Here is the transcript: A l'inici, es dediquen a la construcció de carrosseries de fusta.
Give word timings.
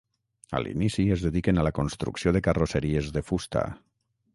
A 0.59 0.61
l'inici, 0.63 1.05
es 1.17 1.27
dediquen 1.27 1.61
a 1.61 1.67
la 1.69 1.75
construcció 1.81 2.37
de 2.39 2.45
carrosseries 2.49 3.15
de 3.19 3.29
fusta. 3.33 3.69